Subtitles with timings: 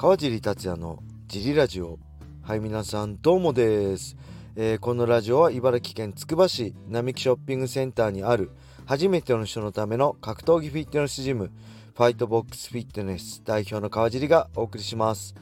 [0.00, 1.98] 川尻達也のジリラジオ。
[2.42, 4.16] はい皆さんどうもです、
[4.54, 8.52] えー、このラジオは茨城県つくば市並木ショッピングセンターにある
[8.86, 11.50] 初めての人のための格闘技フィットネスジム
[11.96, 15.34] ファイトボックスフィットネス代表の川尻がお送りします。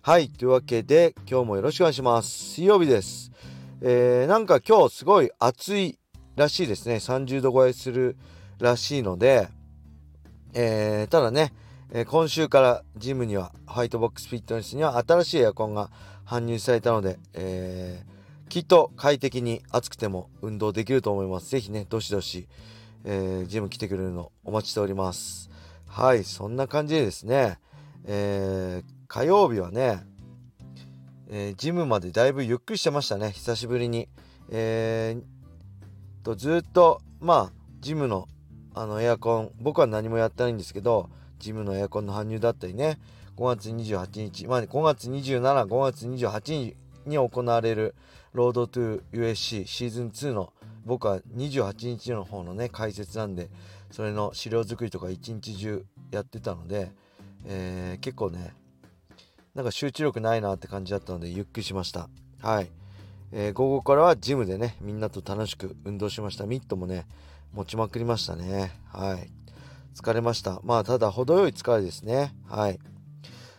[0.00, 2.28] はいというわけで今日もよろしくお願いします。
[2.54, 3.32] 水曜日です。
[3.80, 5.98] えー、なんか今日すごい暑い
[6.36, 6.96] らしいですね。
[6.98, 8.16] 30度超えする
[8.60, 9.48] らしいので、
[10.52, 11.52] えー、ただね
[11.96, 15.90] え、今週からジムにはホワイトボックスフィットネスには新しいエアコンが
[16.26, 21.48] 搬入されたので、えー、きっと快適に暑くても運動できると思います。
[21.50, 22.48] ぜひね、どしどし、
[23.04, 25.50] えー、ジム来てくれるのお待ちしております。
[25.86, 27.60] はい、そんな感じでですね、
[28.06, 30.02] えー、火曜日はね、
[31.30, 34.08] え、ジムまでだいぶゆっくりしてましたね、久しぶりに。
[34.50, 38.26] えー、と、ずっと、まあ、ジムの
[38.74, 41.08] あのエアコン、僕は何もやってないんですけど、
[41.44, 42.98] ジムのエアコンの搬入だったりね。
[43.36, 44.46] 5月28日。
[44.46, 47.94] まあ5月275月28日に行われる
[48.32, 50.52] ロードトゥー USC シーズン2の
[50.86, 53.50] 僕は28日の方のね解説なんで
[53.90, 56.92] それの資料作りとか一日中やってたので、
[57.44, 58.54] えー、結構ね
[59.54, 62.08] なんか集中力ないなって感じだったのでゆっくりしました。
[62.40, 62.70] はい、
[63.32, 66.46] えー、午後からはジムでねみんなと楽しく運動しました。
[66.46, 67.06] ミットもね
[67.52, 68.72] 持ちまくりましたね。
[68.88, 69.43] はい。
[69.94, 70.60] 疲れました。
[70.64, 72.34] まあ、ただ、程よい疲れですね。
[72.48, 72.78] はい。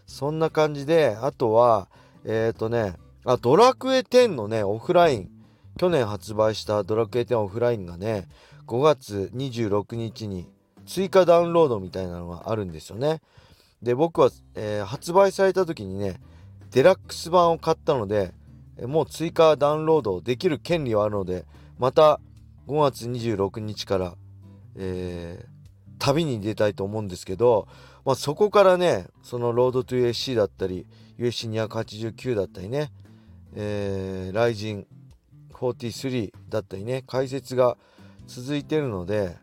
[0.05, 1.87] そんな感じで、あとは、
[2.23, 5.29] えっ、ー、とね、あ、ドラクエ10のね、オフライン、
[5.77, 8.27] 去年発売したドラクエ10オフラインがね、
[8.67, 10.47] 5月26日に
[10.85, 13.21] 追加ダウンロードみたいなのがあるんですよね。
[13.81, 16.19] で、僕は、えー、発売された時にね、
[16.71, 18.33] デラックス版を買ったので、
[18.81, 21.45] もう追加ダウンロードできる権利はあるので、
[21.77, 22.19] また
[22.67, 24.15] 5月26日から、
[24.75, 25.54] えー、
[25.99, 27.67] 旅に出たいと思うんですけど、
[28.05, 30.85] まあ、そこからねそのロードトゥ USC だったり
[31.19, 32.91] USC289 だったりね、
[33.55, 34.87] えー、ライジン
[35.53, 37.77] 43だったりね解説が
[38.27, 39.37] 続いてるので、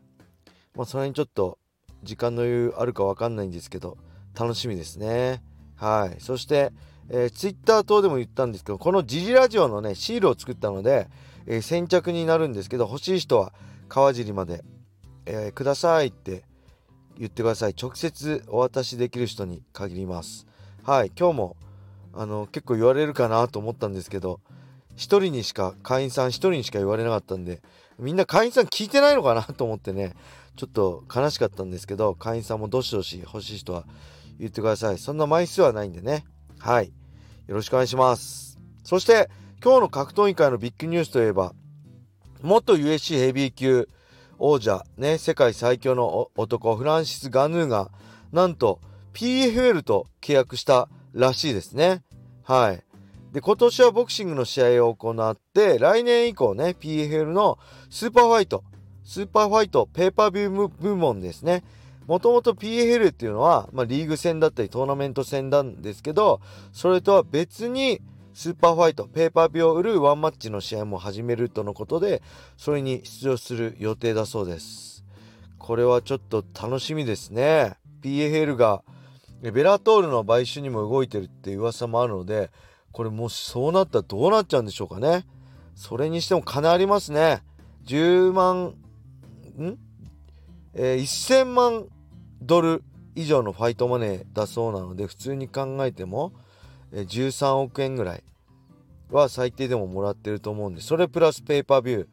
[0.75, 1.59] まあ、それにちょっと
[2.03, 3.97] 時間の余裕あるか分かんないんですけど
[4.39, 5.43] 楽しみですね。
[5.77, 6.21] はい。
[6.21, 6.73] そして、
[7.11, 11.09] えー、Twitter 等でも言ったんですけどこのジジラジオのねシールを作ったので、
[11.47, 13.53] えー、先着になるんですけど欲しい人は
[13.89, 14.65] 川尻まで
[15.27, 16.45] えー、くださいって
[17.19, 17.75] 言ってください。
[17.81, 20.47] 直接お渡しできる人に限ります。
[20.83, 21.13] はい。
[21.19, 21.57] 今日も
[22.15, 24.41] あの結構言われるかなと思ったんですけど
[24.97, 27.63] 1人にしか会員さん1人にしか言われなかったんで
[27.99, 30.15] みんな会員さん聞いてないのかなと思ってね
[30.57, 33.85] ちょっと悲しかったんですけど会員さんもどしどし欲しい人は
[34.39, 34.99] 言ってください。
[34.99, 36.25] そんな枚数はないんでね。
[36.59, 36.93] はい。
[37.47, 38.59] よろしくお願いします。
[38.83, 39.31] そして
[39.63, 41.55] 今日の格闘技界のビッグニュースといえば
[42.43, 43.89] 元 USC ヘビー級
[44.45, 47.93] 王者、ね、世界最強の男、フランシス・ガヌーが、
[48.33, 48.81] なんと
[49.15, 52.03] PFL と契約したらしいですね。
[52.43, 52.83] はい。
[53.33, 58.65] で、今年はボクシングの試合を行って、来年以降ね、PFL のスーパーファイト、
[59.05, 61.63] スーパーファイトペイパービュー部門ですね。
[62.09, 66.41] もともと PFL っていうのは、まあ、リーグ戦だったりトーナメント戦なんですけど、
[66.73, 68.01] それとは別に
[68.35, 72.23] スーパーファイト、ペイパービューを売るワンマッチの試合も始めるとのことで、
[72.57, 75.05] それに出場する予定だそうです。
[75.59, 77.77] これはちょっと楽しみですね。
[78.03, 78.83] PFL が
[79.43, 82.51] ベラトールの買収にも動いてるって噂もあるので、
[82.93, 85.27] これもしそうなったらどうなっちゃうんでしょうかね。
[85.75, 87.43] それにしても金ありますね。
[87.87, 88.75] 10万、
[89.59, 89.79] ん？
[90.75, 91.87] えー、1000万
[92.41, 92.83] ドル
[93.15, 96.33] 以上のファイトマネーだそうなので、普通に考えても、
[96.93, 98.23] 13億円ぐらい
[99.11, 102.07] は最低でももらってると思うんでそれプラスペーパービュー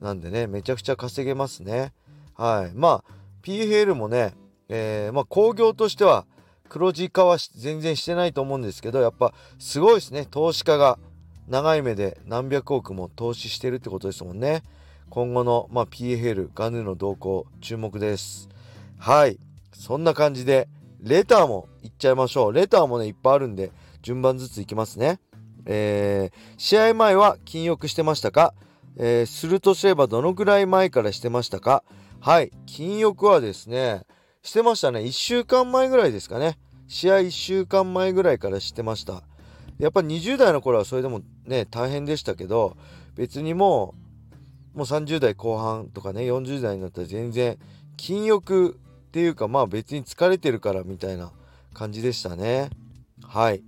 [0.00, 1.92] なんでねめちゃくちゃ稼げますね。
[2.34, 2.76] はい。
[2.76, 3.12] まあ
[3.42, 4.34] PFL もね、
[4.68, 6.26] えー、まあ興行としては
[6.68, 10.26] 黒字化は全然してないと思うんですけどやっぱすごいですね。
[10.30, 10.98] 投資家が
[11.48, 14.62] 長い目で何百億も投資してるってことですもんね。
[15.10, 18.48] 今後の、まあ、PFL ガヌーの動向注目です。
[18.98, 19.38] はい。
[19.72, 20.68] そんな感じで
[21.00, 22.52] レターもいっちゃいましょう。
[22.52, 23.70] レターもねいっぱいあるんで
[24.04, 25.18] 順番ずついきますね。
[25.64, 28.52] えー、試合前は禁欲してましたか、
[28.98, 31.82] えー、するとすればどのくらい前からしてましたか？
[32.20, 34.02] はい、禁欲はですね、
[34.42, 35.00] してましたね。
[35.00, 36.58] 1週間前ぐらいですかね。
[36.86, 39.22] 試合1週間前ぐらいからしてました。
[39.78, 42.76] やっぱ20代の頃はそれでもね、大変でしたけど、
[43.14, 43.94] 別にも
[44.74, 47.58] う、もう30代後半とかね、40代になったら全然、
[47.96, 51.32] 禁欲っていうか、まあ別に疲れてるからみたいな
[51.72, 52.68] 感じでしたね。
[53.22, 53.62] はい。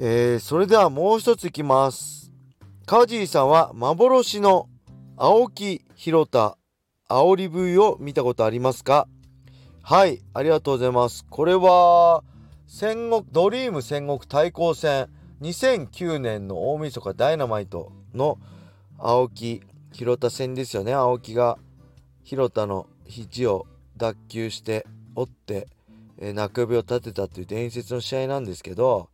[0.00, 2.30] えー、それではもう一ついきます。
[2.86, 4.68] 川尻さんは幻の
[5.16, 6.56] 青木広田
[7.08, 9.08] 煽り V を見たことありますか？
[9.82, 11.26] はい、ありがとうございます。
[11.28, 12.22] これは
[12.68, 15.08] 戦国ドリーム戦国対抗戦
[15.42, 18.38] 2009年の大晦日ダイナマイトの
[18.98, 21.58] 青木広田戦ですよね青木が
[22.22, 23.66] 広田の肘を
[23.96, 24.86] 脱臼して
[25.16, 25.66] 折って、
[26.18, 29.10] えー、中指を立てたっていう伝説の試合なんですけど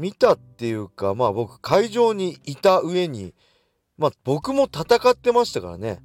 [0.00, 3.34] 見たっていうかまあ僕会場にいた上に
[3.98, 6.00] まあ僕も戦ってましたからね。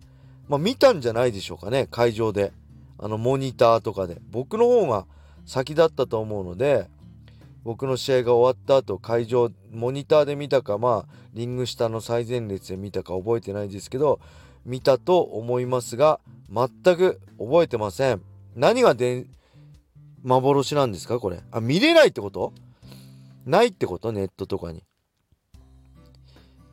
[0.49, 2.51] まあ見たんじゃないでしょうかね会場で。
[2.97, 4.17] あのモニターとかで。
[4.31, 5.05] 僕の方が
[5.45, 6.87] 先だったと思うので
[7.63, 14.19] 僕の試合が終わった後会場モニターで見たかまあリング下の最前列で見たか覚えてないですけど
[14.65, 16.19] 見たと思いますが
[16.51, 18.21] 全く覚えてません。
[18.55, 19.25] 何がで
[20.23, 21.39] 幻なんですかこれ。
[21.51, 22.53] あ見れないってこと？
[23.45, 24.11] ないってこと？
[24.11, 24.83] ネットとかに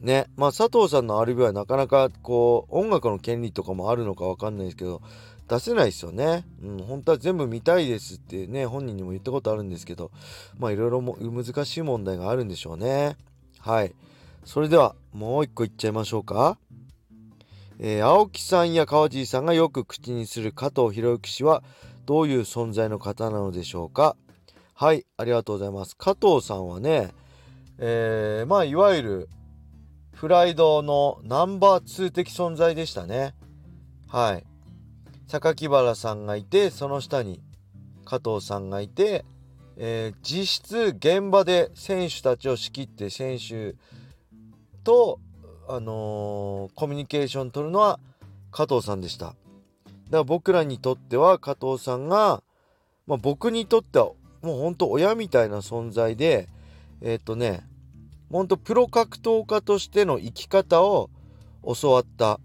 [0.00, 5.02] ねまあ佐藤さんのアルビはなかなかこう音楽の権利とかもあるのか分かんないですけど
[5.48, 6.46] 出せないですよね。
[6.62, 10.10] うん、本当は全部見たいですってね、本人にも言ったことあるんですけど、
[10.58, 13.16] まあいろいろ難しい問題があるんでしょうね。
[13.58, 13.94] はい。
[14.44, 16.56] それではもう一個いっちゃいましょうか。
[17.80, 21.62] えー、青木さんや川尻さんがよく口にする加藤博之氏は
[22.06, 24.16] どういう存在の方なのでしょうか？
[24.82, 25.96] はい、ありがとうございます。
[25.96, 27.12] 加藤さんはね、
[27.78, 29.28] えー、まあいわゆる
[30.10, 33.36] プライドのナンバー2的存在でしたね。
[34.08, 34.44] はい。
[35.28, 37.40] 榊原さんがいてその下に
[38.04, 39.24] 加藤さんがいて、
[39.76, 43.76] えー、実質現場で選手たちを仕切って選手
[44.82, 45.20] と、
[45.68, 48.00] あのー、コミュニケーション取るのは
[48.50, 49.26] 加藤さんでした。
[49.26, 49.36] だか
[50.10, 52.42] ら僕らにとっては加藤さんが、
[53.06, 54.10] まあ、僕にとっては
[54.42, 56.48] もうほんと親みたいな存在で
[57.00, 57.62] えっ、とね
[58.30, 61.10] ほんとプロ格闘家としての生き方を
[61.64, 62.40] 教わった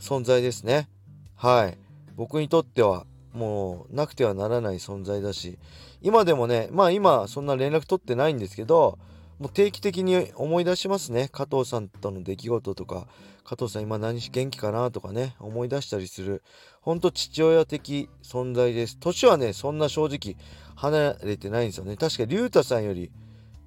[0.00, 0.88] 存在ですね。
[1.36, 1.78] はい
[2.16, 5.58] 僕にとってはもうなくてはならない存在だし
[6.02, 8.98] 今でもねまあ今そんな連絡取ってないんですけど
[9.38, 11.28] もう定期的に思い出しますね。
[11.30, 13.06] 加藤さんとの出来事とか。
[13.44, 15.36] 加藤さん今何し元気かなとかね。
[15.38, 16.42] 思い出したりする。
[16.80, 18.98] ほんと父親的存在です。
[18.98, 20.36] 年はねそんな正直
[20.74, 21.96] 離れてないんですよね。
[21.96, 23.12] 確か龍太さんより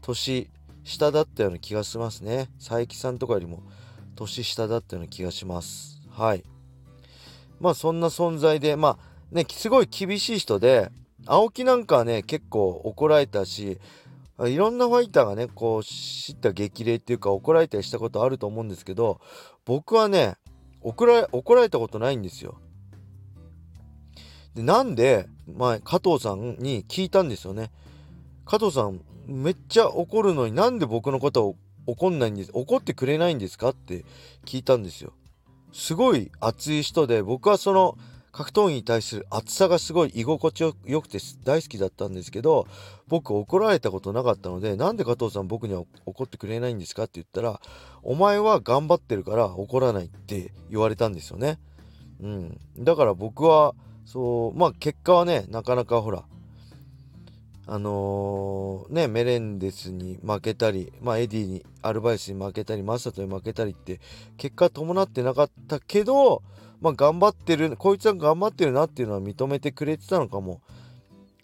[0.01, 0.49] 年
[0.83, 2.49] 下だったような気がしますね。
[2.59, 3.63] 佐伯さんとかよりも
[4.15, 6.01] 年下だったような気がします。
[6.09, 6.43] はい。
[7.59, 10.91] まあそんな存在で、まあね、すごい厳しい人で、
[11.25, 13.79] 青木なんかはね、結構怒られたし、
[14.47, 19.19] いろんなファイターがね、こう、知った激励っていうか怒られたりしたことあると思うんですけど、
[19.65, 20.35] 僕はね、
[20.81, 22.59] 怒ら怒られたことないんですよ。
[24.55, 27.71] で、なんで、ま、加藤さんに聞いたんですよね。
[28.45, 31.55] 加藤さん、めっちゃ怒るのになんで僕のことを
[31.85, 34.05] 怒んないんです、怒ってくれないんですかって
[34.45, 35.13] 聞いたんですよ。
[35.71, 37.97] すごい熱い人で僕はその
[38.31, 42.67] 格闘技に対する熱さがすごい居心地よくて大好きだったんですけど
[43.07, 47.59] 僕怒られたことなかったのでなんで加藤さん僕には怒ってくれないんですかって言ったら
[48.03, 51.59] お前は頑張ってるから怒らないって言われたんですよね。
[52.21, 53.73] うん、だから僕は
[54.05, 56.23] そうまあ結果はねなかなかほら
[57.73, 64.01] あのー、ね、メレンデスに負けたり、まあ、エディに、アルバイスに負けたり、マサトに負けたりって、
[64.35, 66.43] 結果伴ってなかったけど、
[66.81, 70.59] まあ、頑張ってる、こいつは頑張ってるなっていうのは認めてくれてたのかも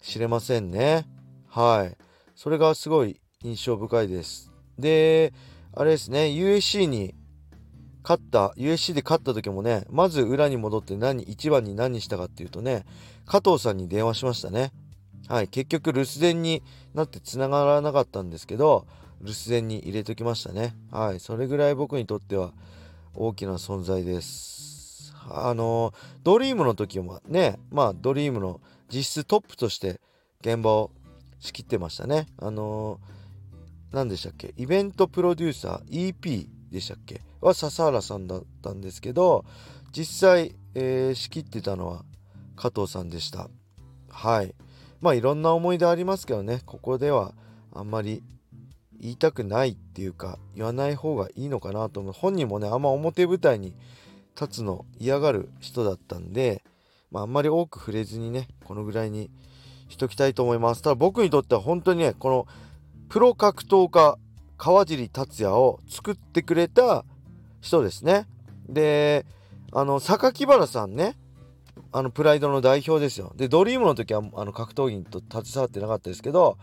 [0.02, 1.06] しれませんね。
[1.48, 1.96] はい。
[2.36, 4.52] それがすごい印象深いです。
[4.78, 5.32] で、
[5.72, 7.14] あれですね、USC に
[8.02, 12.84] 勝った、USC で勝った時もね、まず裏に戻って何、一番に何したかっていうとね、
[13.24, 14.72] 加藤さんに電話しましたね。
[15.28, 16.62] はい、結局留守電に
[16.94, 18.86] なって繋がらなかったんですけど、
[19.20, 20.74] 留守電に入れときましたね。
[20.90, 22.52] はい、それぐらい僕にとっては
[23.14, 25.14] 大きな存在です。
[25.30, 25.92] あの、
[26.24, 30.00] ドリームの時もね、まあドリームの実質トップとして
[30.40, 30.90] 現場を
[31.40, 32.26] 仕切ってましたね。
[32.38, 32.98] あの、
[33.92, 34.54] 何でしたっけ？
[34.56, 37.20] イベントプロデューサー EP でしたっけ？
[37.40, 39.44] は笹原さんだったんですけど、
[39.92, 42.04] 実際、えー、仕切ってたのは
[42.56, 43.50] 加藤さんでした。
[44.10, 44.54] はい。
[45.00, 46.62] まあいろんな思い出ありますけどね。
[46.66, 47.34] ここでは
[47.72, 48.22] あんまり
[49.00, 52.12] 言いたくないっていうか言わない方がいいのかなと思う。
[52.12, 53.74] 本人もねあんま表舞台に
[54.40, 56.62] 立つの嫌がる人だったんで、
[57.10, 59.30] まあ、あんまり多く触れずにねこのぐらいに
[59.88, 60.82] しときたいと思います。
[60.82, 62.46] ただ僕にとっては本当にねこの
[63.08, 64.18] プロ格闘家
[64.56, 67.04] 川尻達也を作ってくれた
[67.60, 68.26] 人ですね。
[68.68, 69.24] で
[69.72, 71.16] あの榊原さんね
[71.90, 73.32] あのプライドの代表ですよ。
[73.36, 76.58] でドリームの時はあの格闘技と携わってなかったですけど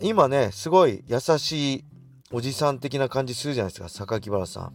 [0.00, 1.84] 今ねすごい優しい
[2.32, 3.88] おじさん的な感じするじゃないですか。
[3.88, 4.70] 榊原さ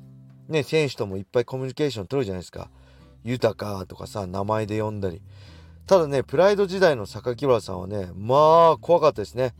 [0.50, 0.52] ん。
[0.52, 2.70] ね選手ともいっぱいコミュニケーション取るじゃないですか。
[3.24, 5.22] 豊かとかさ名前で呼んだり。
[5.88, 9.54] ただねプライド時代の榊原さんはねまあ怖かったですね。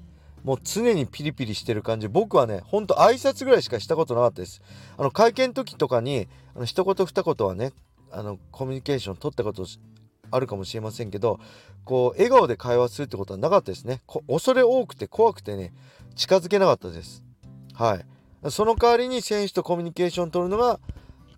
[0.44, 2.08] もう常にピリピリしてる感じ。
[2.08, 4.62] 僕はねほんと挨拶ぐらいしかしたことなかったです。
[4.98, 7.72] あの会見時とかにあの一言二言はね
[8.12, 9.66] あのコミュニケーション取ったこと
[10.32, 11.40] あるかもしれませんけど
[11.84, 14.02] こう笑顔で会話するってことはなかったですね。
[14.28, 15.74] 恐れ多くて怖くてね
[16.16, 17.24] 近づけなかったです。
[17.74, 18.06] はい。
[18.52, 20.80] その代わりに選手とコミュニケーション取るのが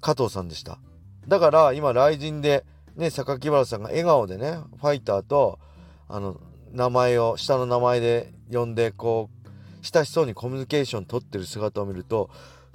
[0.01, 0.79] 加藤さんでした。
[1.27, 5.59] だから今雷神でね榊原さんが笑顔でねファイターと
[6.07, 6.39] あの
[6.71, 12.29] 名前を下の名前で呼んでこう親しそうにコミュニケーション取ってる姿を見ると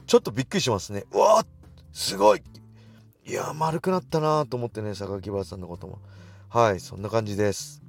[0.07, 1.05] ちょっとびっくりしますね。
[1.13, 1.45] うわ
[1.93, 2.43] すごい
[3.25, 6.01] いや丸くなったなと思ってね榊原さんのことも。
[6.49, 7.81] はいそんな感じです。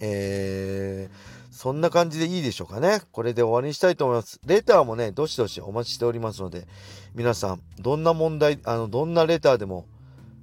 [0.00, 3.02] えー、そんな感じでいいでしょうかね。
[3.12, 4.40] これで終わりにしたいと思います。
[4.44, 6.66] レターもねどしどしお待ちしておりますので
[7.14, 9.86] 皆さんどんな問題あのどんなレターでも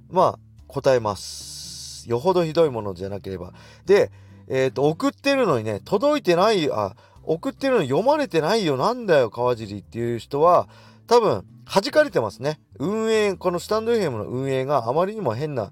[0.08, 2.08] まあ答えます。
[2.08, 3.52] よほどひどいものじゃなければ。
[3.84, 4.10] で
[4.48, 10.70] えっ、ー、と送ってるのにね届いてないあ送ってるの読まれてないよなんだよ川尻っていう人は
[11.06, 12.58] 多分弾かれてますね。
[12.80, 15.70] 運営、このスタンド FM の運営があまりにも変な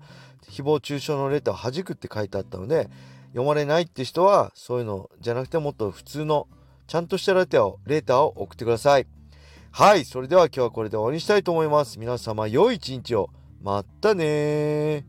[0.48, 2.88] 誹謗中傷のレターを弾くって書いてあったので、
[3.30, 6.46] 読まれないって人はそういうのじゃなくてもっと普通の
[6.86, 9.06] ちゃんとしたレターをレーターを送ってください。
[9.72, 11.98] はい、それでは今日はこれで終わりにしたいと思います。
[11.98, 13.30] 皆様良い一日を。
[13.60, 15.04] またね